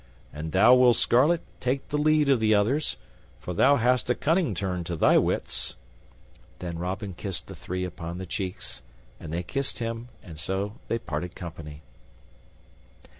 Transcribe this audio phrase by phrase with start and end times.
[0.33, 2.97] And thou, Will Scarlet, take the lead of the others,
[3.39, 5.75] for thou hast a cunning turn to thy wits."
[6.57, 8.81] Then Robin kissed the three upon the cheeks,
[9.19, 11.83] and they kissed him, and so they parted company.